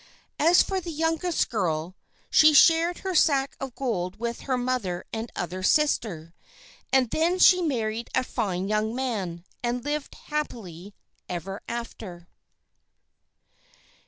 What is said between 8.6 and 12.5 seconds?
young man, and lived happily ever after.